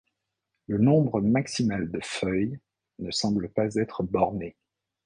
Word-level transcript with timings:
Le 0.65 0.79
nombre 0.79 1.21
maximal 1.21 1.91
de 1.91 1.99
feuilles 2.01 2.57
ne 2.97 3.11
semble 3.11 3.49
pas 3.51 3.75
être 3.75 4.01
borné. 4.01 4.55